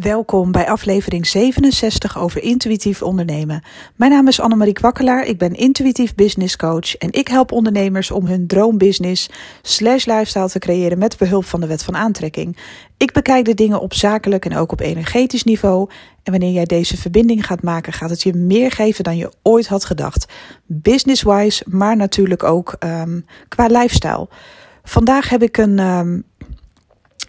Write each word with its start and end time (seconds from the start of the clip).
Welkom 0.00 0.52
bij 0.52 0.68
aflevering 0.68 1.26
67 1.26 2.18
over 2.18 2.42
intuïtief 2.42 3.02
ondernemen. 3.02 3.62
Mijn 3.96 4.10
naam 4.10 4.28
is 4.28 4.40
Annemarie 4.40 4.72
Kwakkelaar, 4.72 5.24
ik 5.24 5.38
ben 5.38 5.54
intuïtief 5.54 6.14
business 6.14 6.56
coach 6.56 6.96
en 6.96 7.12
ik 7.12 7.28
help 7.28 7.52
ondernemers 7.52 8.10
om 8.10 8.26
hun 8.26 8.46
droombusiness 8.46 9.30
slash 9.62 10.04
lifestyle 10.04 10.48
te 10.48 10.58
creëren 10.58 10.98
met 10.98 11.18
behulp 11.18 11.44
van 11.44 11.60
de 11.60 11.66
wet 11.66 11.82
van 11.82 11.96
aantrekking. 11.96 12.56
Ik 12.96 13.12
bekijk 13.12 13.44
de 13.44 13.54
dingen 13.54 13.80
op 13.80 13.94
zakelijk 13.94 14.44
en 14.44 14.56
ook 14.56 14.72
op 14.72 14.80
energetisch 14.80 15.44
niveau 15.44 15.90
en 16.22 16.32
wanneer 16.32 16.52
jij 16.52 16.64
deze 16.64 16.96
verbinding 16.96 17.46
gaat 17.46 17.62
maken 17.62 17.92
gaat 17.92 18.10
het 18.10 18.22
je 18.22 18.34
meer 18.34 18.70
geven 18.70 19.04
dan 19.04 19.16
je 19.16 19.32
ooit 19.42 19.66
had 19.66 19.84
gedacht. 19.84 20.32
Business-wise, 20.66 21.64
maar 21.68 21.96
natuurlijk 21.96 22.42
ook 22.42 22.76
um, 22.80 23.26
qua 23.48 23.66
lifestyle. 23.66 24.28
Vandaag 24.82 25.28
heb 25.28 25.42
ik 25.42 25.56
een... 25.56 25.78
Um, 25.78 26.24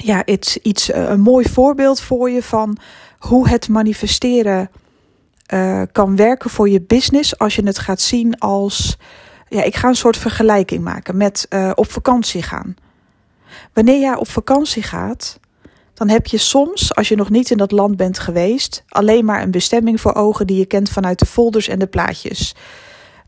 ja, 0.04 0.26
iets, 0.26 0.58
iets, 0.58 0.92
eh, 0.92 1.10
een 1.10 1.22
mooi 1.22 1.50
voorbeeld 1.50 2.02
voor 2.02 2.30
je 2.30 2.44
van 2.44 2.78
hoe 3.20 3.50
het 3.50 3.70
manifesteren 3.70 4.70
uh, 5.54 5.82
kan 5.92 6.16
werken 6.16 6.50
voor 6.50 6.70
je 6.70 6.82
business 6.82 7.38
als 7.38 7.56
je 7.56 7.66
het 7.66 7.80
gaat 7.80 8.02
zien 8.02 8.40
als. 8.40 8.98
Ja, 9.48 9.64
ik 9.64 9.76
ga 9.76 9.88
een 9.88 9.96
soort 9.96 10.18
vergelijking 10.18 10.84
maken 10.84 11.18
met 11.18 11.46
uh, 11.50 11.72
op 11.76 11.92
vakantie 11.92 12.42
gaan. 12.42 12.76
Wanneer 13.74 14.00
jij 14.00 14.16
op 14.16 14.30
vakantie 14.30 14.84
gaat, 14.84 15.40
dan 15.94 16.10
heb 16.10 16.26
je 16.26 16.38
soms, 16.38 16.96
als 16.96 17.08
je 17.08 17.16
nog 17.16 17.30
niet 17.30 17.52
in 17.52 17.58
dat 17.58 17.72
land 17.72 17.98
bent 17.98 18.20
geweest, 18.20 18.84
alleen 18.88 19.26
maar 19.26 19.42
een 19.42 19.52
bestemming 19.52 20.02
voor 20.02 20.14
ogen 20.14 20.48
die 20.48 20.58
je 20.58 20.66
kent 20.66 20.90
vanuit 20.90 21.20
de 21.20 21.26
folders 21.26 21.68
en 21.68 21.80
de 21.80 21.88
plaatjes. 21.88 22.56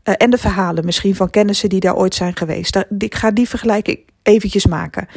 En 0.02 0.30
de 0.30 0.38
verhalen 0.38 0.84
misschien 0.84 1.16
van 1.16 1.30
kennissen 1.30 1.68
die 1.68 1.80
daar 1.80 1.96
ooit 1.96 2.14
zijn 2.14 2.36
geweest. 2.36 2.84
Ik 2.98 3.14
ga 3.14 3.30
die 3.30 3.48
vergelijking 3.48 3.98
eventjes 4.22 4.66
maken. 4.66 5.08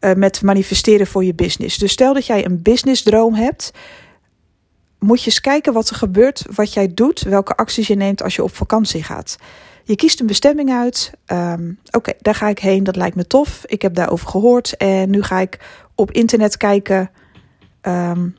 Uh, 0.00 0.12
met 0.12 0.42
manifesteren 0.42 1.06
voor 1.06 1.24
je 1.24 1.34
business. 1.34 1.78
Dus 1.78 1.92
stel 1.92 2.14
dat 2.14 2.26
jij 2.26 2.44
een 2.44 2.62
businessdroom 2.62 3.34
hebt, 3.34 3.70
moet 4.98 5.20
je 5.20 5.26
eens 5.26 5.40
kijken 5.40 5.72
wat 5.72 5.88
er 5.88 5.96
gebeurt, 5.96 6.44
wat 6.54 6.72
jij 6.72 6.94
doet, 6.94 7.20
welke 7.20 7.56
acties 7.56 7.86
je 7.86 7.94
neemt 7.94 8.22
als 8.22 8.36
je 8.36 8.42
op 8.42 8.54
vakantie 8.54 9.02
gaat. 9.02 9.36
Je 9.84 9.96
kiest 9.96 10.20
een 10.20 10.26
bestemming 10.26 10.70
uit. 10.70 11.12
Um, 11.26 11.78
Oké, 11.90 12.12
daar 12.18 12.34
ga 12.34 12.48
ik 12.48 12.58
heen. 12.58 12.84
Dat 12.84 12.96
lijkt 12.96 13.16
me 13.16 13.26
tof. 13.26 13.62
Ik 13.66 13.82
heb 13.82 13.94
daarover 13.94 14.28
gehoord. 14.28 14.76
En 14.76 15.10
nu 15.10 15.22
ga 15.22 15.38
ik 15.38 15.58
op 15.94 16.10
internet 16.10 16.56
kijken. 16.56 17.10
Um, 17.82 18.36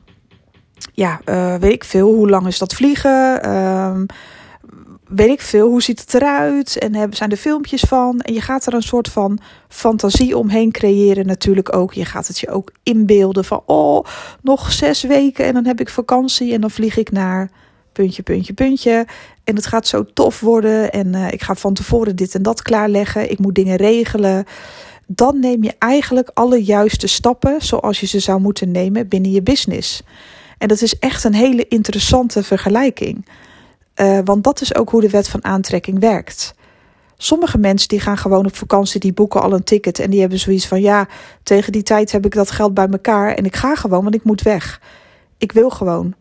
ja, 0.92 1.20
uh, 1.24 1.54
weet 1.54 1.72
ik 1.72 1.84
veel. 1.84 2.14
Hoe 2.14 2.28
lang 2.28 2.46
is 2.46 2.58
dat 2.58 2.74
vliegen? 2.74 3.50
Um, 3.50 4.06
weet 5.08 5.28
ik 5.28 5.40
veel, 5.40 5.68
hoe 5.68 5.82
ziet 5.82 6.00
het 6.00 6.14
eruit? 6.14 6.78
En 6.78 6.94
hebben, 6.94 7.16
zijn 7.16 7.30
er 7.30 7.36
filmpjes 7.36 7.80
van? 7.80 8.20
En 8.20 8.34
je 8.34 8.40
gaat 8.40 8.66
er 8.66 8.74
een 8.74 8.82
soort 8.82 9.08
van 9.08 9.38
fantasie 9.68 10.36
omheen 10.36 10.72
creëren 10.72 11.26
natuurlijk 11.26 11.76
ook. 11.76 11.92
Je 11.92 12.04
gaat 12.04 12.26
het 12.26 12.38
je 12.38 12.50
ook 12.50 12.72
inbeelden 12.82 13.44
van, 13.44 13.62
oh, 13.66 14.04
nog 14.42 14.72
zes 14.72 15.02
weken 15.02 15.44
en 15.44 15.54
dan 15.54 15.66
heb 15.66 15.80
ik 15.80 15.88
vakantie 15.88 16.52
en 16.52 16.60
dan 16.60 16.70
vlieg 16.70 16.96
ik 16.96 17.10
naar 17.10 17.50
puntje, 17.92 18.22
puntje, 18.22 18.52
puntje. 18.52 19.06
En 19.44 19.54
het 19.54 19.66
gaat 19.66 19.86
zo 19.86 20.04
tof 20.14 20.40
worden 20.40 20.92
en 20.92 21.14
uh, 21.14 21.32
ik 21.32 21.42
ga 21.42 21.54
van 21.54 21.74
tevoren 21.74 22.16
dit 22.16 22.34
en 22.34 22.42
dat 22.42 22.62
klaarleggen. 22.62 23.30
Ik 23.30 23.38
moet 23.38 23.54
dingen 23.54 23.76
regelen. 23.76 24.44
Dan 25.06 25.40
neem 25.40 25.62
je 25.62 25.74
eigenlijk 25.78 26.30
alle 26.34 26.64
juiste 26.64 27.06
stappen 27.06 27.62
zoals 27.62 28.00
je 28.00 28.06
ze 28.06 28.18
zou 28.18 28.40
moeten 28.40 28.70
nemen 28.70 29.08
binnen 29.08 29.30
je 29.30 29.42
business. 29.42 30.02
En 30.58 30.68
dat 30.68 30.82
is 30.82 30.98
echt 30.98 31.24
een 31.24 31.34
hele 31.34 31.68
interessante 31.68 32.42
vergelijking. 32.42 33.24
Uh, 34.00 34.18
want 34.24 34.44
dat 34.44 34.60
is 34.60 34.74
ook 34.74 34.90
hoe 34.90 35.00
de 35.00 35.10
wet 35.10 35.28
van 35.28 35.44
aantrekking 35.44 36.00
werkt. 36.00 36.54
Sommige 37.16 37.58
mensen 37.58 37.88
die 37.88 38.00
gaan 38.00 38.18
gewoon 38.18 38.46
op 38.46 38.56
vakantie, 38.56 39.00
die 39.00 39.12
boeken 39.12 39.42
al 39.42 39.52
een 39.52 39.64
ticket 39.64 39.98
en 39.98 40.10
die 40.10 40.20
hebben 40.20 40.38
zoiets 40.38 40.66
van 40.66 40.80
ja, 40.80 41.08
tegen 41.42 41.72
die 41.72 41.82
tijd 41.82 42.12
heb 42.12 42.24
ik 42.24 42.34
dat 42.34 42.50
geld 42.50 42.74
bij 42.74 42.88
elkaar 42.88 43.34
en 43.34 43.44
ik 43.44 43.56
ga 43.56 43.74
gewoon, 43.74 44.02
want 44.02 44.14
ik 44.14 44.24
moet 44.24 44.42
weg. 44.42 44.80
Ik 45.38 45.52
wil 45.52 45.70
gewoon. 45.70 46.14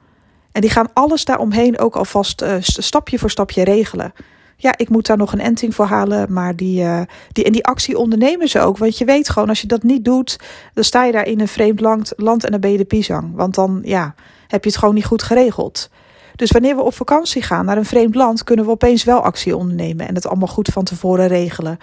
En 0.52 0.62
die 0.62 0.70
gaan 0.70 0.90
alles 0.94 1.26
daaromheen 1.26 1.80
ook 1.80 1.96
alvast 1.96 2.42
uh, 2.42 2.56
stapje 2.60 3.20
voor 3.20 3.30
stapje 3.30 3.64
regelen. 3.64 4.14
Ja, 4.56 4.78
ik 4.78 4.90
moet 4.90 5.06
daar 5.06 5.18
nog 5.18 5.34
een 5.34 5.40
enting 5.40 5.76
voor 5.76 5.86
halen, 5.86 6.34
maar 6.34 6.56
die, 6.56 6.84
uh, 6.84 7.02
die, 7.32 7.44
en 7.44 7.52
die 7.52 7.66
actie 7.66 7.98
ondernemen 7.98 8.50
ze 8.50 8.60
ook. 8.60 8.78
Want 8.78 8.98
je 8.98 9.06
weet 9.06 9.30
gewoon, 9.30 9.50
als 9.50 9.62
je 9.62 9.68
dat 9.68 9.84
niet 9.84 10.06
doet, 10.06 10.40
dan 10.74 10.84
sta 10.84 11.04
je 11.04 11.12
daar 11.12 11.28
in 11.28 11.40
een 11.40 11.48
vreemd 11.48 11.80
land, 11.80 12.14
land 12.16 12.46
en 12.46 12.52
dan 12.52 12.60
ben 12.60 12.72
je 12.72 12.78
de 12.78 12.86
pisang. 12.86 13.36
Want 13.36 13.56
dan 13.56 13.80
ja, 13.84 14.16
heb 14.48 14.64
je 14.64 14.70
het 14.70 14.80
gewoon 14.80 14.96
niet 14.96 15.06
goed 15.06 15.24
geregeld. 15.24 15.90
Dus 16.38 16.52
wanneer 16.52 16.76
we 16.76 16.82
op 16.82 16.94
vakantie 16.94 17.42
gaan 17.42 17.66
naar 17.66 17.78
een 17.78 17.86
vreemd 17.86 18.16
land, 18.16 18.44
kunnen 18.44 18.66
we 18.66 18.72
opeens 18.72 19.04
wel 19.04 19.22
actie 19.22 19.58
ondernemen 19.58 20.08
en 20.08 20.16
het 20.16 20.28
allemaal 20.28 20.48
goed 20.48 20.68
van 20.68 20.84
tevoren 20.84 21.28
regelen. 21.28 21.78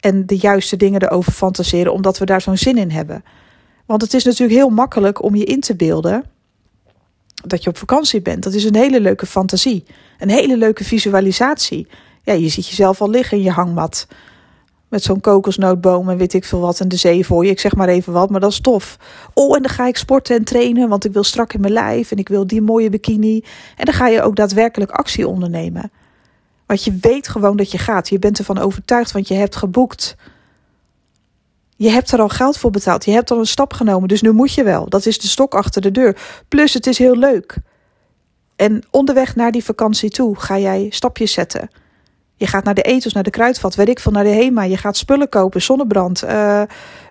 En 0.00 0.26
de 0.26 0.36
juiste 0.36 0.76
dingen 0.76 1.02
erover 1.02 1.32
fantaseren, 1.32 1.92
omdat 1.92 2.18
we 2.18 2.24
daar 2.24 2.40
zo'n 2.40 2.56
zin 2.56 2.78
in 2.78 2.90
hebben. 2.90 3.24
Want 3.86 4.02
het 4.02 4.14
is 4.14 4.24
natuurlijk 4.24 4.58
heel 4.58 4.68
makkelijk 4.68 5.22
om 5.22 5.34
je 5.34 5.44
in 5.44 5.60
te 5.60 5.76
beelden 5.76 6.24
dat 7.44 7.62
je 7.62 7.70
op 7.70 7.78
vakantie 7.78 8.22
bent. 8.22 8.42
Dat 8.42 8.54
is 8.54 8.64
een 8.64 8.76
hele 8.76 9.00
leuke 9.00 9.26
fantasie, 9.26 9.84
een 10.18 10.30
hele 10.30 10.56
leuke 10.56 10.84
visualisatie. 10.84 11.86
Ja, 12.22 12.32
je 12.32 12.48
ziet 12.48 12.66
jezelf 12.68 13.00
al 13.00 13.10
liggen 13.10 13.36
in 13.36 13.42
je 13.42 13.50
hangmat 13.50 14.06
met 14.90 15.02
zo'n 15.02 15.20
kokosnootboom 15.20 16.08
en 16.08 16.16
weet 16.16 16.34
ik 16.34 16.44
veel 16.44 16.60
wat 16.60 16.80
en 16.80 16.88
de 16.88 16.96
zee 16.96 17.26
voor 17.26 17.44
je. 17.44 17.50
Ik 17.50 17.60
zeg 17.60 17.74
maar 17.74 17.88
even 17.88 18.12
wat, 18.12 18.30
maar 18.30 18.40
dat 18.40 18.50
is 18.50 18.60
tof. 18.60 18.96
Oh, 19.34 19.56
en 19.56 19.62
dan 19.62 19.70
ga 19.70 19.86
ik 19.86 19.96
sporten 19.96 20.36
en 20.36 20.44
trainen, 20.44 20.88
want 20.88 21.04
ik 21.04 21.12
wil 21.12 21.24
strak 21.24 21.52
in 21.52 21.60
mijn 21.60 21.72
lijf 21.72 22.10
en 22.10 22.16
ik 22.16 22.28
wil 22.28 22.46
die 22.46 22.62
mooie 22.62 22.90
bikini. 22.90 23.44
En 23.76 23.84
dan 23.84 23.94
ga 23.94 24.08
je 24.08 24.22
ook 24.22 24.36
daadwerkelijk 24.36 24.90
actie 24.90 25.28
ondernemen. 25.28 25.90
Want 26.66 26.84
je 26.84 26.98
weet 27.00 27.28
gewoon 27.28 27.56
dat 27.56 27.70
je 27.70 27.78
gaat. 27.78 28.08
Je 28.08 28.18
bent 28.18 28.38
ervan 28.38 28.58
overtuigd, 28.58 29.12
want 29.12 29.28
je 29.28 29.34
hebt 29.34 29.56
geboekt. 29.56 30.16
Je 31.76 31.90
hebt 31.90 32.12
er 32.12 32.20
al 32.20 32.28
geld 32.28 32.58
voor 32.58 32.70
betaald. 32.70 33.04
Je 33.04 33.10
hebt 33.10 33.30
al 33.30 33.38
een 33.38 33.46
stap 33.46 33.72
genomen, 33.72 34.08
dus 34.08 34.22
nu 34.22 34.32
moet 34.32 34.54
je 34.54 34.62
wel. 34.62 34.88
Dat 34.88 35.06
is 35.06 35.18
de 35.18 35.28
stok 35.28 35.54
achter 35.54 35.82
de 35.82 35.90
deur. 35.90 36.16
Plus, 36.48 36.74
het 36.74 36.86
is 36.86 36.98
heel 36.98 37.16
leuk. 37.16 37.56
En 38.56 38.82
onderweg 38.90 39.36
naar 39.36 39.52
die 39.52 39.64
vakantie 39.64 40.10
toe 40.10 40.36
ga 40.36 40.58
jij 40.58 40.86
stapjes 40.90 41.32
zetten. 41.32 41.70
Je 42.40 42.46
gaat 42.46 42.64
naar 42.64 42.74
de 42.74 42.82
etels, 42.82 43.12
naar 43.12 43.22
de 43.22 43.30
kruidvat, 43.30 43.74
weet 43.74 43.88
ik 43.88 43.98
veel, 44.00 44.12
naar 44.12 44.24
de 44.24 44.30
HEMA. 44.30 44.62
Je 44.62 44.76
gaat 44.76 44.96
spullen 44.96 45.28
kopen, 45.28 45.62
zonnebrand, 45.62 46.24
uh, 46.24 46.62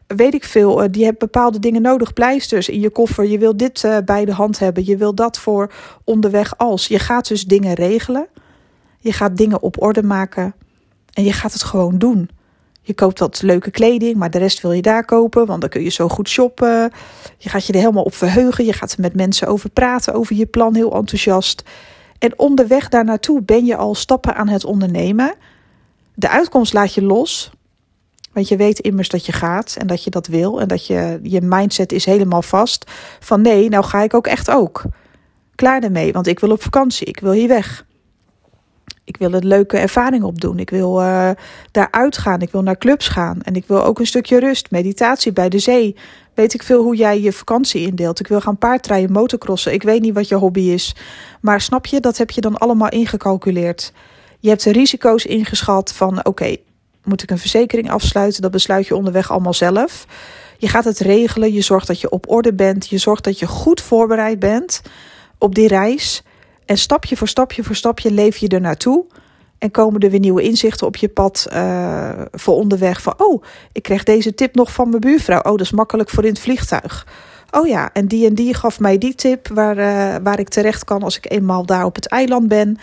weet 0.08 0.34
ik 0.34 0.44
veel. 0.44 0.84
Uh, 0.84 0.90
die 0.92 1.06
hebt 1.06 1.20
bepaalde 1.20 1.60
dingen 1.60 1.82
nodig, 1.82 2.14
pleisters 2.14 2.70
in 2.70 2.80
je 2.80 2.90
koffer. 2.90 3.26
Je 3.26 3.38
wil 3.38 3.58
dit 3.58 3.84
uh, 3.84 3.98
bij 4.06 4.26
de 4.26 4.34
hand 4.34 4.60
hebben, 4.60 4.86
je 4.86 4.98
wil 4.98 5.16
dat 5.16 5.40
voor 5.40 5.72
onderweg 6.04 6.58
als. 6.58 6.88
Je 6.88 7.00
gaat 7.00 7.28
dus 7.28 7.44
dingen 7.44 7.74
regelen. 7.74 8.28
Je 9.00 9.14
gaat 9.14 9.38
dingen 9.38 9.62
op 9.62 9.82
orde 9.82 10.04
maken. 10.04 10.54
En 11.14 11.24
je 11.24 11.34
gaat 11.34 11.54
het 11.54 11.64
gewoon 11.64 11.98
doen. 11.98 12.30
Je 12.82 12.94
koopt 12.94 13.20
wat 13.20 13.42
leuke 13.42 13.72
kleding, 13.72 14.16
maar 14.16 14.32
de 14.32 14.38
rest 14.38 14.62
wil 14.62 14.72
je 14.72 14.82
daar 14.82 15.06
kopen, 15.06 15.46
want 15.46 15.62
dan 15.62 15.70
kun 15.70 15.84
je 15.84 15.90
zo 15.90 16.08
goed 16.08 16.30
shoppen. 16.30 16.92
Je 17.38 17.50
gaat 17.50 17.66
je 17.66 17.74
er 17.74 17.80
helemaal 17.80 18.04
op 18.04 18.16
verheugen. 18.16 18.66
Je 18.66 18.74
gaat 18.74 18.92
er 18.92 19.02
met 19.02 19.16
mensen 19.16 19.48
over 19.48 19.70
praten, 19.70 20.14
over 20.14 20.36
je 20.36 20.46
plan, 20.46 20.76
heel 20.76 20.94
enthousiast. 20.94 21.64
En 22.20 22.40
onderweg 22.40 22.90
daar 22.90 23.06
naartoe 23.06 23.42
ben 23.42 23.66
je 23.66 23.76
al 23.76 23.96
stappen 23.96 24.36
aan 24.36 24.48
het 24.48 24.66
ondernemen. 24.66 25.34
De 26.14 26.30
uitkomst 26.30 26.74
laat 26.74 26.94
je 26.94 27.04
los. 27.04 27.52
Want 28.34 28.48
je 28.48 28.56
weet 28.56 28.80
immers 28.80 29.10
dat 29.10 29.26
je 29.26 29.32
gaat 29.32 29.76
en 29.80 29.88
dat 29.88 30.04
je 30.04 30.10
dat 30.10 30.28
wil. 30.28 30.62
En 30.62 30.68
dat 30.68 30.88
je, 30.88 31.20
je 31.24 31.42
mindset 31.42 31.92
is 31.92 32.06
helemaal 32.06 32.42
vast. 32.42 32.92
Van 33.20 33.42
nee, 33.42 33.70
nou 33.70 33.84
ga 33.84 34.02
ik 34.02 34.14
ook 34.14 34.28
echt 34.28 34.52
ook. 34.52 34.84
Klaar 35.56 35.84
ermee, 35.84 36.12
want 36.12 36.28
ik 36.28 36.40
wil 36.40 36.52
op 36.52 36.62
vakantie. 36.62 37.08
Ik 37.08 37.20
wil 37.20 37.32
hier 37.32 37.48
weg. 37.48 37.86
Ik 39.10 39.18
wil 39.18 39.34
een 39.34 39.48
leuke 39.48 39.78
ervaring 39.78 40.24
opdoen. 40.24 40.60
Ik 40.60 40.70
wil 40.70 41.02
uh, 41.02 41.30
daar 41.72 41.88
uitgaan. 41.92 42.42
Ik 42.42 42.52
wil 42.52 42.62
naar 42.62 42.78
clubs 42.78 43.08
gaan. 43.08 43.42
En 43.42 43.56
ik 43.56 43.64
wil 43.68 43.84
ook 43.84 44.00
een 44.00 44.08
stukje 44.08 44.40
rust, 44.40 44.72
meditatie 44.72 45.34
bij 45.34 45.50
de 45.50 45.60
zee. 45.60 45.96
Weet 46.34 46.54
ik 46.54 46.64
veel 46.64 46.84
hoe 46.84 46.96
jij 46.96 47.22
je 47.22 47.34
vakantie 47.34 47.88
indeelt. 47.88 48.20
Ik 48.20 48.28
wil 48.28 48.42
gaan 48.42 48.58
paardrijden, 48.58 49.12
motocrossen. 49.12 49.74
Ik 49.74 49.84
weet 49.84 50.02
niet 50.02 50.14
wat 50.14 50.28
je 50.28 50.36
hobby 50.36 50.62
is. 50.62 50.96
Maar 51.42 51.62
snap 51.62 51.86
je, 51.86 52.00
dat 52.00 52.18
heb 52.18 52.32
je 52.32 52.42
dan 52.42 52.58
allemaal 52.58 52.90
ingecalculeerd. 52.90 53.94
Je 54.40 54.50
hebt 54.50 54.64
de 54.64 54.72
risico's 54.72 55.26
ingeschat 55.26 55.94
van 55.94 56.26
oké, 56.26 56.56
moet 57.04 57.24
ik 57.24 57.32
een 57.32 57.38
verzekering 57.40 57.92
afsluiten? 57.92 58.42
Dat 58.42 58.52
besluit 58.52 58.88
je 58.88 58.96
onderweg 58.96 59.32
allemaal 59.32 59.54
zelf. 59.54 60.06
Je 60.58 60.68
gaat 60.68 60.86
het 60.86 61.00
regelen. 61.00 61.54
Je 61.54 61.62
zorgt 61.62 61.88
dat 61.88 62.02
je 62.02 62.10
op 62.10 62.30
orde 62.30 62.54
bent. 62.54 62.88
Je 62.88 62.98
zorgt 62.98 63.24
dat 63.24 63.40
je 63.40 63.48
goed 63.48 63.82
voorbereid 63.82 64.40
bent 64.40 64.82
op 65.38 65.56
die 65.56 65.68
reis. 65.68 66.24
En 66.70 66.78
stapje 66.78 67.18
voor 67.18 67.28
stapje 67.28 67.64
voor 67.64 67.76
stapje 67.76 68.12
leef 68.12 68.38
je 68.38 68.48
er 68.48 68.62
naartoe. 68.62 69.06
En 69.58 69.72
komen 69.72 70.00
er 70.00 70.10
weer 70.10 70.20
nieuwe 70.20 70.42
inzichten 70.42 70.88
op 70.88 70.96
je 70.96 71.08
pad 71.08 71.48
uh, 71.54 72.12
voor 72.32 72.56
onderweg. 72.56 73.02
Van, 73.02 73.14
oh, 73.18 73.44
ik 73.72 73.84
kreeg 73.84 74.04
deze 74.04 74.34
tip 74.34 74.56
nog 74.56 74.74
van 74.74 74.90
mijn 74.90 75.02
buurvrouw. 75.02 75.40
Oh, 75.40 75.52
dat 75.52 75.62
is 75.62 75.72
makkelijk 75.72 76.10
voor 76.10 76.24
in 76.24 76.30
het 76.30 76.40
vliegtuig. 76.40 77.08
Oh 77.52 77.68
ja, 77.68 77.94
en 77.94 78.08
die 78.08 78.28
en 78.28 78.36
die 78.36 78.54
gaf 78.54 78.80
mij 78.80 78.98
die 78.98 79.16
tip 79.16 79.48
waar, 79.48 79.78
uh, 79.78 80.16
waar 80.24 80.40
ik 80.40 80.50
terecht 80.50 80.84
kan 80.84 81.04
als 81.04 81.18
ik 81.18 81.32
eenmaal 81.32 81.66
daar 81.66 81.86
op 81.86 81.96
het 81.96 82.08
eiland 82.08 82.48
ben. 82.48 82.78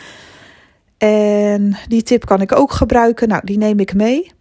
En 0.99 1.77
die 1.89 2.03
tip 2.03 2.25
kan 2.25 2.41
ik 2.41 2.57
ook 2.57 2.73
gebruiken. 2.73 3.29
Nou, 3.29 3.41
die 3.45 3.59
neem 3.59 3.79
ik 3.79 3.95
mee. 3.95 4.33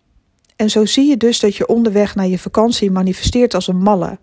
En 0.55 0.69
zo 0.69 0.85
zie 0.85 1.09
je 1.09 1.17
dus 1.17 1.39
dat 1.39 1.55
je 1.55 1.67
onderweg 1.67 2.15
naar 2.15 2.27
je 2.27 2.39
vakantie 2.39 2.91
manifesteert 2.91 3.53
als 3.53 3.67
een 3.67 3.81
malle 3.81 4.17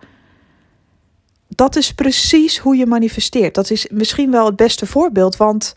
dat 1.54 1.76
is 1.76 1.94
precies 1.94 2.58
hoe 2.58 2.76
je 2.76 2.86
manifesteert. 2.86 3.54
Dat 3.54 3.70
is 3.70 3.86
misschien 3.90 4.30
wel 4.30 4.46
het 4.46 4.56
beste 4.56 4.86
voorbeeld, 4.86 5.36
want 5.36 5.74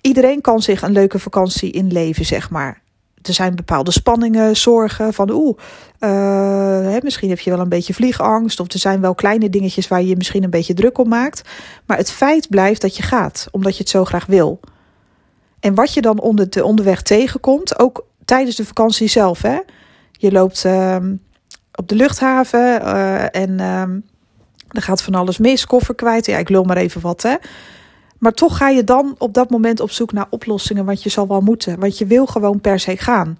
iedereen 0.00 0.40
kan 0.40 0.62
zich 0.62 0.82
een 0.82 0.92
leuke 0.92 1.18
vakantie 1.18 1.70
inleven, 1.70 2.24
zeg 2.24 2.50
maar. 2.50 2.80
er 3.22 3.34
zijn 3.34 3.54
bepaalde 3.54 3.90
spanningen, 3.90 4.56
zorgen 4.56 5.14
van 5.14 5.30
oeh, 5.30 5.58
uh, 6.00 6.96
misschien 7.00 7.28
heb 7.28 7.40
je 7.40 7.50
wel 7.50 7.60
een 7.60 7.68
beetje 7.68 7.94
vliegangst 7.94 8.60
of 8.60 8.72
er 8.72 8.78
zijn 8.78 9.00
wel 9.00 9.14
kleine 9.14 9.50
dingetjes 9.50 9.88
waar 9.88 10.00
je 10.00 10.08
je 10.08 10.16
misschien 10.16 10.42
een 10.44 10.50
beetje 10.50 10.74
druk 10.74 10.98
op 10.98 11.06
maakt. 11.06 11.48
Maar 11.86 11.96
het 11.96 12.10
feit 12.10 12.48
blijft 12.48 12.80
dat 12.80 12.96
je 12.96 13.02
gaat, 13.02 13.48
omdat 13.50 13.72
je 13.72 13.78
het 13.78 13.88
zo 13.88 14.04
graag 14.04 14.26
wil. 14.26 14.60
En 15.60 15.74
wat 15.74 15.94
je 15.94 16.00
dan 16.00 16.20
onder 16.20 16.50
de 16.50 16.64
onderweg 16.64 17.02
tegenkomt, 17.02 17.78
ook 17.78 18.06
tijdens 18.24 18.56
de 18.56 18.64
vakantie 18.64 19.08
zelf, 19.08 19.42
hè. 19.42 19.58
Je 20.12 20.32
loopt 20.32 20.64
uh, 20.64 20.96
op 21.74 21.88
de 21.88 21.94
luchthaven 21.94 22.82
uh, 22.82 23.34
en 23.34 23.50
uh, 23.50 23.82
er 24.72 24.82
gaat 24.82 25.02
van 25.02 25.14
alles 25.14 25.38
mis, 25.38 25.66
koffer 25.66 25.94
kwijt. 25.94 26.26
Ja, 26.26 26.38
ik 26.38 26.48
lul 26.48 26.64
maar 26.64 26.76
even 26.76 27.00
wat, 27.00 27.22
hè. 27.22 27.34
Maar 28.18 28.32
toch 28.32 28.56
ga 28.56 28.68
je 28.68 28.84
dan 28.84 29.14
op 29.18 29.34
dat 29.34 29.50
moment 29.50 29.80
op 29.80 29.90
zoek 29.90 30.12
naar 30.12 30.26
oplossingen, 30.30 30.84
want 30.84 31.02
je 31.02 31.08
zal 31.08 31.28
wel 31.28 31.40
moeten. 31.40 31.80
Want 31.80 31.98
je 31.98 32.06
wil 32.06 32.26
gewoon 32.26 32.60
per 32.60 32.80
se 32.80 32.96
gaan. 32.96 33.38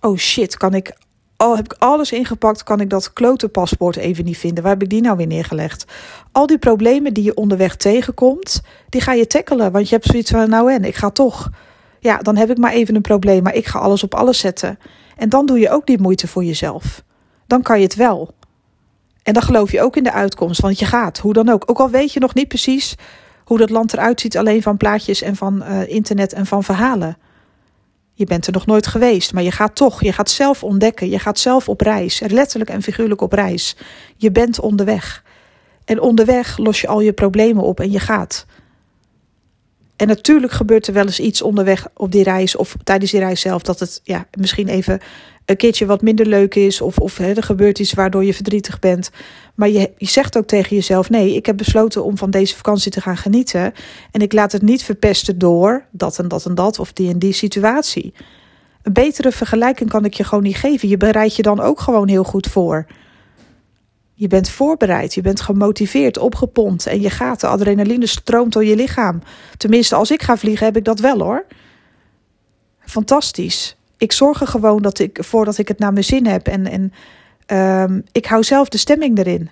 Oh 0.00 0.16
shit, 0.16 0.56
kan 0.56 0.74
ik, 0.74 0.96
al 1.36 1.56
heb 1.56 1.64
ik 1.64 1.76
alles 1.78 2.12
ingepakt, 2.12 2.62
kan 2.62 2.80
ik 2.80 2.90
dat 2.90 3.12
klote 3.12 3.48
paspoort 3.48 3.96
even 3.96 4.24
niet 4.24 4.38
vinden. 4.38 4.62
Waar 4.62 4.72
heb 4.72 4.82
ik 4.82 4.88
die 4.88 5.00
nou 5.00 5.16
weer 5.16 5.26
neergelegd? 5.26 5.84
Al 6.32 6.46
die 6.46 6.58
problemen 6.58 7.14
die 7.14 7.24
je 7.24 7.34
onderweg 7.34 7.76
tegenkomt, 7.76 8.60
die 8.88 9.00
ga 9.00 9.12
je 9.12 9.26
tackelen. 9.26 9.72
Want 9.72 9.88
je 9.88 9.94
hebt 9.94 10.06
zoiets 10.06 10.30
van, 10.30 10.48
nou 10.48 10.72
en, 10.72 10.84
ik 10.84 10.96
ga 10.96 11.10
toch. 11.10 11.50
Ja, 12.00 12.18
dan 12.18 12.36
heb 12.36 12.50
ik 12.50 12.58
maar 12.58 12.72
even 12.72 12.94
een 12.94 13.02
probleem, 13.02 13.42
maar 13.42 13.54
ik 13.54 13.66
ga 13.66 13.78
alles 13.78 14.02
op 14.02 14.14
alles 14.14 14.38
zetten. 14.38 14.78
En 15.16 15.28
dan 15.28 15.46
doe 15.46 15.58
je 15.58 15.70
ook 15.70 15.86
die 15.86 16.00
moeite 16.00 16.28
voor 16.28 16.44
jezelf. 16.44 17.02
Dan 17.46 17.62
kan 17.62 17.78
je 17.78 17.84
het 17.84 17.94
wel. 17.94 18.34
En 19.22 19.32
dan 19.32 19.42
geloof 19.42 19.72
je 19.72 19.82
ook 19.82 19.96
in 19.96 20.02
de 20.02 20.12
uitkomst, 20.12 20.60
want 20.60 20.78
je 20.78 20.84
gaat, 20.84 21.18
hoe 21.18 21.32
dan 21.32 21.48
ook. 21.48 21.62
Ook 21.66 21.78
al 21.78 21.90
weet 21.90 22.12
je 22.12 22.20
nog 22.20 22.34
niet 22.34 22.48
precies 22.48 22.94
hoe 23.44 23.58
dat 23.58 23.70
land 23.70 23.92
eruit 23.92 24.20
ziet 24.20 24.36
alleen 24.36 24.62
van 24.62 24.76
plaatjes 24.76 25.22
en 25.22 25.36
van 25.36 25.62
uh, 25.62 25.88
internet 25.88 26.32
en 26.32 26.46
van 26.46 26.64
verhalen. 26.64 27.16
Je 28.14 28.24
bent 28.24 28.46
er 28.46 28.52
nog 28.52 28.66
nooit 28.66 28.86
geweest, 28.86 29.32
maar 29.32 29.42
je 29.42 29.50
gaat 29.50 29.74
toch. 29.74 30.02
Je 30.02 30.12
gaat 30.12 30.30
zelf 30.30 30.64
ontdekken. 30.64 31.10
Je 31.10 31.18
gaat 31.18 31.38
zelf 31.38 31.68
op 31.68 31.80
reis. 31.80 32.20
Letterlijk 32.26 32.70
en 32.70 32.82
figuurlijk 32.82 33.20
op 33.20 33.32
reis. 33.32 33.76
Je 34.16 34.32
bent 34.32 34.60
onderweg. 34.60 35.24
En 35.84 36.00
onderweg 36.00 36.58
los 36.58 36.80
je 36.80 36.88
al 36.88 37.00
je 37.00 37.12
problemen 37.12 37.62
op 37.62 37.80
en 37.80 37.90
je 37.90 37.98
gaat. 37.98 38.46
En 39.96 40.06
natuurlijk 40.06 40.52
gebeurt 40.52 40.86
er 40.86 40.92
wel 40.92 41.04
eens 41.04 41.20
iets 41.20 41.42
onderweg 41.42 41.86
op 41.94 42.12
die 42.12 42.22
reis 42.22 42.56
of 42.56 42.76
tijdens 42.84 43.10
die 43.10 43.20
reis 43.20 43.40
zelf 43.40 43.62
dat 43.62 43.80
het 43.80 44.00
ja, 44.04 44.26
misschien 44.38 44.68
even 44.68 45.00
een 45.44 45.56
keertje 45.56 45.86
wat 45.86 46.02
minder 46.02 46.26
leuk 46.26 46.54
is 46.54 46.80
of, 46.80 46.98
of 46.98 47.16
hè, 47.16 47.32
er 47.32 47.42
gebeurt 47.42 47.78
iets 47.78 47.92
waardoor 47.92 48.24
je 48.24 48.34
verdrietig 48.34 48.78
bent. 48.78 49.10
Maar 49.54 49.68
je, 49.68 49.92
je 49.96 50.08
zegt 50.08 50.36
ook 50.36 50.46
tegen 50.46 50.76
jezelf: 50.76 51.10
nee, 51.10 51.34
ik 51.34 51.46
heb 51.46 51.56
besloten 51.56 52.04
om 52.04 52.18
van 52.18 52.30
deze 52.30 52.56
vakantie 52.56 52.90
te 52.90 53.00
gaan 53.00 53.16
genieten. 53.16 53.72
En 54.10 54.20
ik 54.20 54.32
laat 54.32 54.52
het 54.52 54.62
niet 54.62 54.82
verpesten 54.82 55.38
door 55.38 55.86
dat 55.90 56.18
en 56.18 56.28
dat 56.28 56.46
en 56.46 56.54
dat 56.54 56.78
of 56.78 56.92
die 56.92 57.10
en 57.10 57.18
die 57.18 57.32
situatie. 57.32 58.14
Een 58.82 58.92
betere 58.92 59.32
vergelijking 59.32 59.90
kan 59.90 60.04
ik 60.04 60.14
je 60.14 60.24
gewoon 60.24 60.44
niet 60.44 60.56
geven. 60.56 60.88
Je 60.88 60.96
bereidt 60.96 61.36
je 61.36 61.42
dan 61.42 61.60
ook 61.60 61.80
gewoon 61.80 62.08
heel 62.08 62.24
goed 62.24 62.46
voor. 62.46 62.86
Je 64.14 64.28
bent 64.28 64.50
voorbereid, 64.50 65.14
je 65.14 65.20
bent 65.20 65.40
gemotiveerd, 65.40 66.18
opgepompt 66.18 66.86
en 66.86 67.00
je 67.00 67.10
gaat. 67.10 67.40
De 67.40 67.46
adrenaline 67.46 68.06
stroomt 68.06 68.52
door 68.52 68.64
je 68.64 68.76
lichaam. 68.76 69.22
Tenminste, 69.56 69.94
als 69.94 70.10
ik 70.10 70.22
ga 70.22 70.36
vliegen, 70.36 70.66
heb 70.66 70.76
ik 70.76 70.84
dat 70.84 71.00
wel 71.00 71.18
hoor. 71.18 71.46
Fantastisch. 72.78 73.76
Ik 74.02 74.12
zorg 74.12 74.40
er 74.40 74.46
gewoon 74.46 74.82
dat 74.82 74.98
ik, 74.98 75.18
voordat 75.20 75.58
ik 75.58 75.68
het 75.68 75.78
naar 75.78 75.92
mijn 75.92 76.04
zin 76.04 76.26
heb. 76.26 76.46
En, 76.46 76.66
en 76.66 76.92
uh, 77.52 77.98
ik 78.12 78.26
hou 78.26 78.42
zelf 78.42 78.68
de 78.68 78.78
stemming 78.78 79.18
erin. 79.18 79.50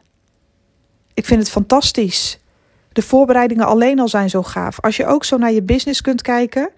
Ik 1.14 1.26
vind 1.26 1.41
het 1.41 1.50
fantastisch. 1.50 2.38
De 2.93 3.02
voorbereidingen 3.02 3.67
alleen 3.67 4.00
al 4.00 4.08
zijn 4.08 4.31
zo 4.31 4.43
gaaf. 4.43 4.81
Als 4.81 4.97
je 4.97 5.06
ook 5.06 5.25
zo 5.25 5.37
naar 5.37 5.52
je 5.52 5.62
business 5.62 6.00
kunt 6.00 6.23
kijken. 6.23 6.70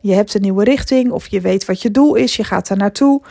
Je 0.00 0.12
hebt 0.12 0.34
een 0.34 0.42
nieuwe 0.42 0.64
richting 0.64 1.10
of 1.10 1.26
je 1.26 1.40
weet 1.40 1.64
wat 1.64 1.82
je 1.82 1.90
doel 1.90 2.14
is. 2.14 2.36
Je 2.36 2.44
gaat 2.44 2.68
daar 2.68 2.78
naartoe 2.78 3.22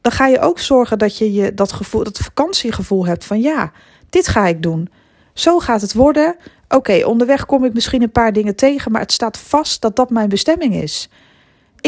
dan 0.00 0.12
ga 0.12 0.26
je 0.26 0.40
ook 0.40 0.58
zorgen 0.58 0.98
dat 0.98 1.18
je, 1.18 1.32
je 1.32 1.54
dat, 1.54 1.72
gevoel, 1.72 2.04
dat 2.04 2.18
vakantiegevoel 2.18 3.06
hebt 3.06 3.24
van 3.24 3.40
ja, 3.40 3.72
dit 4.10 4.28
ga 4.28 4.46
ik 4.46 4.62
doen. 4.62 4.88
Zo 5.32 5.58
gaat 5.58 5.80
het 5.80 5.92
worden. 5.92 6.36
Oké, 6.68 7.06
onderweg 7.06 7.46
kom 7.46 7.64
ik 7.64 7.74
misschien 7.74 8.02
een 8.02 8.12
paar 8.12 8.32
dingen 8.32 8.56
tegen, 8.56 8.92
maar 8.92 9.00
het 9.00 9.12
staat 9.12 9.38
vast 9.38 9.80
dat 9.80 9.96
dat 9.96 10.10
mijn 10.10 10.28
bestemming 10.28 10.74
is. 10.74 11.08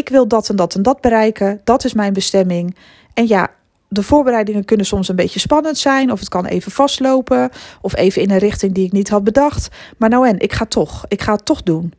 Ik 0.01 0.09
wil 0.09 0.29
dat 0.29 0.49
en 0.49 0.57
dat 0.57 0.75
en 0.75 0.83
dat 0.83 1.01
bereiken. 1.01 1.61
Dat 1.65 1.85
is 1.85 1.93
mijn 1.93 2.13
bestemming. 2.13 2.77
En 3.15 3.29
ja, 3.29 3.51
de 3.89 4.03
voorbereidingen 4.03 4.65
kunnen 4.65 4.87
soms 4.87 5.09
een 5.09 5.17
beetje 5.17 5.41
spannend 5.41 5.79
zijn, 5.79 6.13
of 6.13 6.19
het 6.19 6.29
kan 6.29 6.47
even 6.47 6.73
vastlopen, 6.73 7.51
of 7.81 7.97
even 7.97 8.23
in 8.23 8.31
een 8.31 8.39
richting 8.39 8.75
die 8.75 8.87
ik 8.87 8.93
niet 8.93 9.09
had 9.09 9.25
bedacht. 9.25 9.69
Maar 9.97 10.09
nou 10.09 10.29
en, 10.29 10.39
ik 10.39 10.53
ga 10.53 10.65
toch. 10.65 11.05
Ik 11.09 11.23
ga 11.23 11.33
het 11.33 11.45
toch 11.45 11.63
doen. 11.63 11.93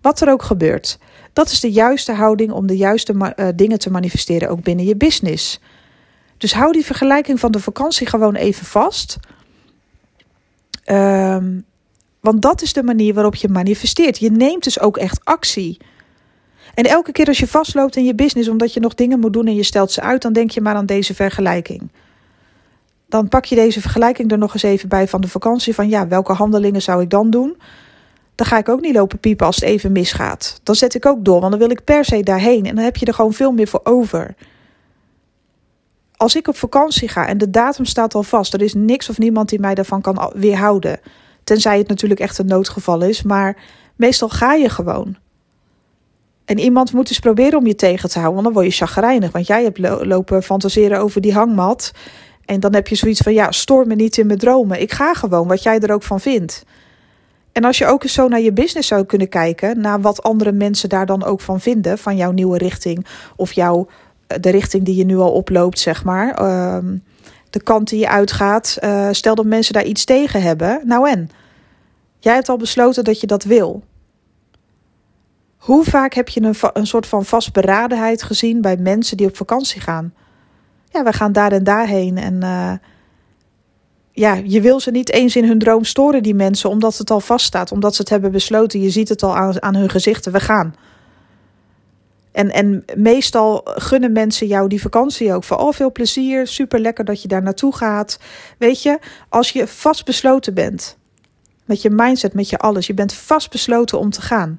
Wat 0.00 0.20
er 0.20 0.30
ook 0.30 0.42
gebeurt. 0.42 0.98
Dat 1.32 1.50
is 1.50 1.60
de 1.60 1.72
juiste 1.72 2.12
houding 2.12 2.52
om 2.52 2.66
de 2.66 2.76
juiste 2.76 3.12
uh, 3.36 3.48
dingen 3.54 3.78
te 3.78 3.90
manifesteren, 3.90 4.48
ook 4.48 4.62
binnen 4.62 4.84
je 4.84 4.96
business. 4.96 5.60
Dus 6.38 6.54
hou 6.54 6.72
die 6.72 6.84
vergelijking 6.84 7.40
van 7.40 7.52
de 7.52 7.60
vakantie 7.60 8.06
gewoon 8.06 8.34
even 8.34 8.66
vast. 8.66 9.16
Um, 10.86 11.64
want 12.20 12.42
dat 12.42 12.62
is 12.62 12.72
de 12.72 12.82
manier 12.82 13.14
waarop 13.14 13.34
je 13.34 13.48
manifesteert. 13.48 14.18
Je 14.18 14.30
neemt 14.30 14.64
dus 14.64 14.80
ook 14.80 14.96
echt 14.96 15.24
actie. 15.24 15.78
En 16.74 16.84
elke 16.84 17.12
keer 17.12 17.26
als 17.26 17.38
je 17.38 17.46
vastloopt 17.46 17.96
in 17.96 18.04
je 18.04 18.14
business 18.14 18.48
omdat 18.48 18.74
je 18.74 18.80
nog 18.80 18.94
dingen 18.94 19.20
moet 19.20 19.32
doen 19.32 19.46
en 19.46 19.54
je 19.54 19.62
stelt 19.62 19.92
ze 19.92 20.00
uit, 20.00 20.22
dan 20.22 20.32
denk 20.32 20.50
je 20.50 20.60
maar 20.60 20.74
aan 20.74 20.86
deze 20.86 21.14
vergelijking. 21.14 21.90
Dan 23.08 23.28
pak 23.28 23.44
je 23.44 23.54
deze 23.54 23.80
vergelijking 23.80 24.30
er 24.30 24.38
nog 24.38 24.52
eens 24.52 24.62
even 24.62 24.88
bij 24.88 25.08
van 25.08 25.20
de 25.20 25.28
vakantie. 25.28 25.74
Van 25.74 25.88
ja, 25.88 26.08
welke 26.08 26.32
handelingen 26.32 26.82
zou 26.82 27.02
ik 27.02 27.10
dan 27.10 27.30
doen? 27.30 27.56
dan 28.34 28.46
ga 28.46 28.58
ik 28.58 28.68
ook 28.68 28.80
niet 28.80 28.94
lopen 28.94 29.18
piepen 29.18 29.46
als 29.46 29.56
het 29.56 29.64
even 29.64 29.92
misgaat. 29.92 30.60
Dan 30.62 30.74
zet 30.74 30.94
ik 30.94 31.06
ook 31.06 31.24
door, 31.24 31.40
want 31.40 31.50
dan 31.50 31.60
wil 31.60 31.70
ik 31.70 31.84
per 31.84 32.04
se 32.04 32.22
daarheen. 32.22 32.66
En 32.66 32.74
dan 32.74 32.84
heb 32.84 32.96
je 32.96 33.06
er 33.06 33.14
gewoon 33.14 33.32
veel 33.32 33.52
meer 33.52 33.68
voor 33.68 33.80
over. 33.84 34.34
Als 36.16 36.36
ik 36.36 36.48
op 36.48 36.56
vakantie 36.56 37.08
ga 37.08 37.26
en 37.26 37.38
de 37.38 37.50
datum 37.50 37.84
staat 37.84 38.14
al 38.14 38.22
vast, 38.22 38.54
er 38.54 38.62
is 38.62 38.74
niks 38.74 39.08
of 39.08 39.18
niemand 39.18 39.48
die 39.48 39.60
mij 39.60 39.74
daarvan 39.74 40.00
kan 40.00 40.32
weerhouden. 40.34 41.00
Tenzij 41.44 41.78
het 41.78 41.88
natuurlijk 41.88 42.20
echt 42.20 42.38
een 42.38 42.46
noodgeval 42.46 43.02
is, 43.02 43.22
maar 43.22 43.56
meestal 43.96 44.28
ga 44.28 44.52
je 44.52 44.68
gewoon. 44.68 45.16
En 46.44 46.58
iemand 46.58 46.92
moet 46.92 47.08
eens 47.08 47.18
proberen 47.18 47.58
om 47.58 47.66
je 47.66 47.74
tegen 47.74 48.08
te 48.08 48.18
houden, 48.18 48.42
want 48.42 48.54
dan 48.54 48.62
word 48.62 48.76
je 48.76 48.84
chagrijnig. 48.86 49.32
Want 49.32 49.46
jij 49.46 49.62
hebt 49.62 49.78
lopen 50.06 50.42
fantaseren 50.42 50.98
over 51.00 51.20
die 51.20 51.32
hangmat. 51.32 51.92
En 52.44 52.60
dan 52.60 52.74
heb 52.74 52.88
je 52.88 52.94
zoiets 52.94 53.20
van, 53.20 53.32
ja, 53.32 53.50
stoor 53.52 53.86
me 53.86 53.94
niet 53.94 54.16
in 54.16 54.26
mijn 54.26 54.38
dromen. 54.38 54.80
Ik 54.80 54.92
ga 54.92 55.14
gewoon, 55.14 55.48
wat 55.48 55.62
jij 55.62 55.78
er 55.78 55.92
ook 55.92 56.02
van 56.02 56.20
vindt. 56.20 56.64
En 57.52 57.64
als 57.64 57.78
je 57.78 57.86
ook 57.86 58.02
eens 58.02 58.12
zo 58.12 58.28
naar 58.28 58.40
je 58.40 58.52
business 58.52 58.88
zou 58.88 59.04
kunnen 59.04 59.28
kijken, 59.28 59.80
naar 59.80 60.00
wat 60.00 60.22
andere 60.22 60.52
mensen 60.52 60.88
daar 60.88 61.06
dan 61.06 61.24
ook 61.24 61.40
van 61.40 61.60
vinden, 61.60 61.98
van 61.98 62.16
jouw 62.16 62.30
nieuwe 62.30 62.58
richting 62.58 63.06
of 63.36 63.52
jouw, 63.52 63.86
eh, 64.26 64.38
de 64.40 64.50
richting 64.50 64.84
die 64.84 64.96
je 64.96 65.04
nu 65.04 65.16
al 65.16 65.32
oploopt, 65.32 65.78
zeg 65.78 66.04
maar. 66.04 66.34
Ehm, 66.34 66.96
de 67.50 67.62
kant 67.62 67.88
die 67.88 67.98
je 67.98 68.08
uitgaat. 68.08 68.78
Uh, 68.80 69.08
stel 69.10 69.34
dat 69.34 69.44
mensen 69.44 69.74
daar 69.74 69.84
iets 69.84 70.04
tegen 70.04 70.42
hebben. 70.42 70.80
Nou 70.84 71.08
en? 71.08 71.30
Jij 72.18 72.34
hebt 72.34 72.48
al 72.48 72.56
besloten 72.56 73.04
dat 73.04 73.20
je 73.20 73.26
dat 73.26 73.44
wil. 73.44 73.82
Hoe 75.64 75.84
vaak 75.84 76.14
heb 76.14 76.28
je 76.28 76.42
een, 76.42 76.54
een 76.72 76.86
soort 76.86 77.06
van 77.06 77.24
vastberadenheid 77.24 78.22
gezien 78.22 78.60
bij 78.60 78.76
mensen 78.76 79.16
die 79.16 79.26
op 79.26 79.36
vakantie 79.36 79.80
gaan? 79.80 80.14
Ja, 80.90 81.02
we 81.02 81.12
gaan 81.12 81.32
daar 81.32 81.52
en 81.52 81.64
daarheen 81.64 82.18
en... 82.18 82.40
Uh, 82.42 82.72
ja, 84.12 84.34
je 84.44 84.60
wil 84.60 84.80
ze 84.80 84.90
niet 84.90 85.10
eens 85.12 85.36
in 85.36 85.44
hun 85.44 85.58
droom 85.58 85.84
storen, 85.84 86.22
die 86.22 86.34
mensen, 86.34 86.70
omdat 86.70 86.98
het 86.98 87.10
al 87.10 87.20
vaststaat, 87.20 87.72
omdat 87.72 87.94
ze 87.94 88.00
het 88.00 88.10
hebben 88.10 88.32
besloten. 88.32 88.80
Je 88.80 88.90
ziet 88.90 89.08
het 89.08 89.22
al 89.22 89.36
aan, 89.36 89.62
aan 89.62 89.74
hun 89.74 89.90
gezichten, 89.90 90.32
we 90.32 90.40
gaan. 90.40 90.74
En, 92.32 92.50
en 92.50 92.84
meestal 92.96 93.60
gunnen 93.64 94.12
mensen 94.12 94.46
jou 94.46 94.68
die 94.68 94.80
vakantie 94.80 95.32
ook. 95.32 95.44
Voor 95.44 95.56
al 95.56 95.72
veel 95.72 95.92
plezier, 95.92 96.46
super 96.46 96.80
lekker 96.80 97.04
dat 97.04 97.22
je 97.22 97.28
daar 97.28 97.42
naartoe 97.42 97.76
gaat. 97.76 98.18
Weet 98.58 98.82
je, 98.82 98.98
als 99.28 99.50
je 99.50 99.66
vastbesloten 99.66 100.54
bent, 100.54 100.96
met 101.64 101.82
je 101.82 101.90
mindset, 101.90 102.34
met 102.34 102.48
je 102.48 102.58
alles, 102.58 102.86
je 102.86 102.94
bent 102.94 103.12
vastbesloten 103.12 103.98
om 103.98 104.10
te 104.10 104.22
gaan. 104.22 104.58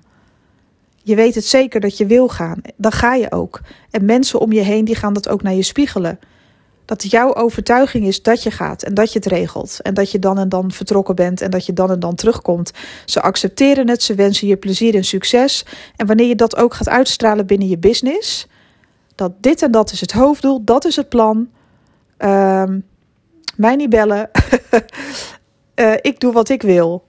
Je 1.06 1.16
weet 1.16 1.36
het 1.36 1.46
zeker 1.46 1.80
dat 1.80 1.98
je 1.98 2.06
wil 2.06 2.28
gaan, 2.28 2.62
dan 2.76 2.92
ga 2.92 3.14
je 3.14 3.32
ook. 3.32 3.62
En 3.92 4.06
mensen 4.06 4.40
om 4.40 4.52
je 4.52 4.62
heen, 4.62 4.86
die 4.86 4.96
gaan 4.96 5.14
dat 5.14 5.30
ook 5.30 5.42
naar 5.42 5.54
je 5.54 5.64
spiegelen 5.64 6.20
dat 6.86 7.12
jouw 7.12 7.36
overtuiging 7.36 8.06
is 8.06 8.22
dat 8.22 8.44
je 8.44 8.52
gaat 8.52 8.84
en 8.84 8.94
dat 8.94 9.12
je 9.12 9.20
het 9.20 9.28
regelt. 9.28 9.80
En 9.82 9.94
dat 9.94 10.12
je 10.12 10.20
dan 10.20 10.38
en 10.38 10.50
dan 10.50 10.72
vertrokken 10.72 11.16
bent 11.16 11.42
en 11.42 11.52
dat 11.52 11.66
je 11.66 11.74
dan 11.74 11.92
en 11.92 12.00
dan 12.00 12.16
terugkomt. 12.16 12.72
Ze 13.06 13.22
accepteren 13.22 13.90
het, 13.90 14.04
ze 14.04 14.16
wensen 14.16 14.48
je 14.48 14.58
plezier 14.58 14.96
en 14.96 15.04
succes. 15.04 15.66
En 15.96 16.08
wanneer 16.08 16.28
je 16.28 16.36
dat 16.36 16.56
ook 16.56 16.74
gaat 16.74 16.90
uitstralen 16.90 17.46
binnen 17.46 17.68
je 17.68 17.78
business, 17.78 18.48
dat 19.16 19.32
dit 19.42 19.62
en 19.62 19.72
dat 19.72 19.92
is 19.92 20.02
het 20.02 20.12
hoofddoel, 20.12 20.64
dat 20.64 20.86
is 20.86 20.96
het 20.96 21.10
plan. 21.10 21.50
Um, 22.18 22.86
mij 23.56 23.76
niet 23.76 23.90
bellen. 23.90 24.30
uh, 25.76 25.94
ik 26.02 26.20
doe 26.20 26.34
wat 26.34 26.50
ik 26.50 26.62
wil. 26.62 27.06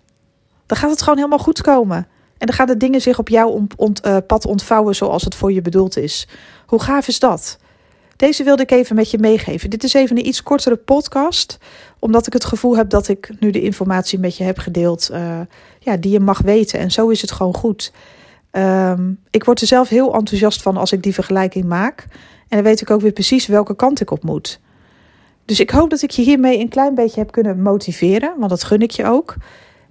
Dan 0.67 0.79
gaat 0.79 0.91
het 0.91 1.03
gewoon 1.03 1.17
helemaal 1.17 1.39
goed 1.39 1.61
komen. 1.61 2.07
En 2.39 2.47
dan 2.47 2.57
gaan 2.57 2.67
de 2.67 2.77
dingen 2.77 3.01
zich 3.01 3.19
op 3.19 3.29
jouw 3.29 3.67
ont, 3.77 4.07
uh, 4.07 4.17
pad 4.27 4.47
ontvouwen 4.47 4.95
zoals 4.95 5.25
het 5.25 5.35
voor 5.35 5.53
je 5.53 5.63
bedoeld 5.63 5.97
is. 5.97 6.29
Hoe 6.67 6.83
gaaf 6.83 7.09
is 7.09 7.19
dat? 7.19 7.59
Deze 8.17 8.45
wilde 8.45 8.63
ik 8.63 8.71
even 8.71 8.97
met 8.97 9.11
je 9.11 9.19
meegeven. 9.19 9.71
Dit 9.71 9.85
is 9.85 9.95
even 9.95 10.19
een 10.19 10.27
iets 10.27 10.43
kortere 10.43 10.77
podcast, 10.77 11.59
omdat 11.99 12.27
ik 12.27 12.33
het 12.33 12.45
gevoel 12.45 12.77
heb 12.77 12.91
dat 12.91 13.09
ik 13.09 13.31
nu 13.41 13.51
de 13.51 13.63
informatie 13.63 14.19
met 14.19 14.37
je 14.37 14.45
heb 14.45 14.59
gedeeld, 14.59 15.09
uh, 15.13 15.41
ja, 15.79 15.97
die 15.97 16.13
je 16.13 16.21
mag 16.21 16.39
weten. 16.39 16.79
En 16.79 16.91
zo 16.91 17.09
is 17.09 17.21
het 17.21 17.33
gewoon 17.33 17.55
goed. 17.55 17.93
Ehm, 18.51 19.13
ik 19.31 19.45
word 19.45 19.61
er 19.61 19.67
zelf 19.67 19.89
heel 19.89 20.15
enthousiast 20.15 20.63
van 20.63 20.77
als 20.77 20.93
ik 20.93 21.03
die 21.03 21.15
vergelijking 21.15 21.65
maak. 21.65 22.07
En 22.49 22.57
dan 22.57 22.63
weet 22.63 22.81
ik 22.81 22.91
ook 22.91 23.01
weer 23.01 23.13
precies 23.13 23.47
welke 23.47 23.77
kant 23.77 24.01
ik 24.01 24.11
op 24.11 24.23
moet. 24.23 24.61
Dus 25.45 25.61
ik 25.61 25.71
hoop 25.71 25.91
dat 25.91 26.03
ik 26.03 26.11
je 26.11 26.23
hiermee 26.23 26.59
een 26.59 26.69
klein 26.69 26.95
beetje 26.95 27.21
heb 27.21 27.31
kunnen 27.31 27.63
motiveren, 27.63 28.35
want 28.39 28.51
dat 28.51 28.65
gun 28.65 28.81
ik 28.81 28.91
je 28.91 29.05
ook. 29.05 29.37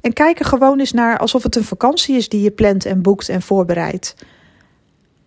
En 0.05 0.13
kijk 0.13 0.39
er 0.39 0.45
gewoon 0.45 0.79
eens 0.79 0.91
naar 0.91 1.17
alsof 1.17 1.43
het 1.43 1.55
een 1.55 1.63
vakantie 1.63 2.15
is 2.15 2.29
die 2.29 2.41
je 2.41 2.51
plant 2.51 2.85
en 2.85 3.01
boekt 3.01 3.29
en 3.29 3.41
voorbereidt. 3.41 4.15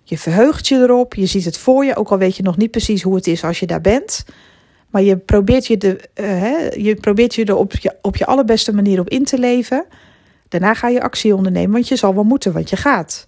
Je 0.02 0.18
verheugt 0.18 0.68
je 0.68 0.76
erop, 0.76 1.14
je 1.14 1.26
ziet 1.26 1.44
het 1.44 1.58
voor 1.58 1.85
je, 1.85 1.97
ook 1.97 2.11
al 2.11 2.18
weet 2.18 2.37
je 2.37 2.42
nog 2.42 2.56
niet 2.56 2.70
precies 2.70 3.02
hoe 3.02 3.14
het 3.14 3.26
is 3.26 3.44
als 3.44 3.61
je 3.61 3.66
daar 3.66 3.80
bent. 3.80 4.25
Maar 4.90 5.02
je 5.02 5.16
probeert 5.16 5.66
je, 5.66 5.76
de, 5.76 6.08
uh, 6.14 6.26
hè, 6.26 6.56
je, 6.76 6.94
probeert 6.94 7.35
je 7.35 7.44
er 7.44 7.56
op 7.56 7.73
je, 7.73 7.97
op 8.02 8.16
je 8.16 8.26
allerbeste 8.26 8.75
manier 8.75 9.00
op 9.00 9.08
in 9.08 9.25
te 9.25 9.38
leven. 9.38 9.85
Daarna 10.49 10.75
ga 10.75 10.88
je 10.88 11.02
actie 11.02 11.35
ondernemen, 11.35 11.73
want 11.73 11.88
je 11.88 11.97
zal 11.97 12.14
wel 12.14 12.25
moeten, 12.25 12.52
want 12.52 12.70
je 12.70 12.76
gaat. 12.76 13.26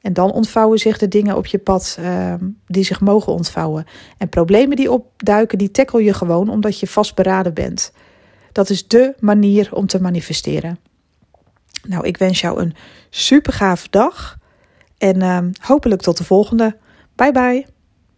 En 0.00 0.12
dan 0.12 0.32
ontvouwen 0.32 0.78
zich 0.78 0.98
de 0.98 1.08
dingen 1.08 1.36
op 1.36 1.46
je 1.46 1.58
pad 1.58 1.96
uh, 2.00 2.34
die 2.66 2.84
zich 2.84 3.00
mogen 3.00 3.32
ontvouwen. 3.32 3.84
En 4.18 4.28
problemen 4.28 4.76
die 4.76 4.92
opduiken, 4.92 5.58
die 5.58 5.70
tackle 5.70 6.04
je 6.04 6.14
gewoon 6.14 6.48
omdat 6.48 6.80
je 6.80 6.86
vastberaden 6.86 7.54
bent. 7.54 7.92
Dat 8.52 8.70
is 8.70 8.86
dé 8.86 9.12
manier 9.18 9.74
om 9.74 9.86
te 9.86 10.00
manifesteren. 10.00 10.78
Nou, 11.88 12.06
ik 12.06 12.16
wens 12.16 12.40
jou 12.40 12.60
een 12.60 12.74
super 13.10 13.52
gave 13.52 13.86
dag. 13.90 14.38
En 14.98 15.20
uh, 15.22 15.38
hopelijk 15.60 16.02
tot 16.02 16.16
de 16.16 16.24
volgende. 16.24 16.76
Bye 17.14 17.32
bye. 17.32 17.66